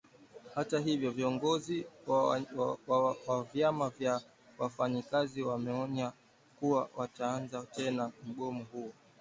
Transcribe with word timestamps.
Hata 0.55 0.79
hivyo 0.79 1.11
viongozi 1.11 1.85
wa 3.27 3.43
vyama 3.53 3.89
vya 3.89 4.21
wafanyakazi 4.57 5.41
wameonya 5.43 6.11
kuwa 6.59 6.89
wataanza 6.95 7.65
tena 7.75 8.11
mgomo 8.27 8.63
huo 8.71 8.93